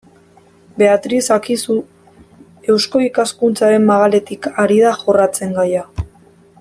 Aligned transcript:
Beatriz 0.81 1.27
Akizu 1.35 1.75
Eusko 2.75 3.03
Ikaskuntzaren 3.09 3.87
magaletik 3.91 4.49
ari 4.65 4.81
da 4.87 4.95
jorratzen 5.05 5.55
gaia. 5.61 5.85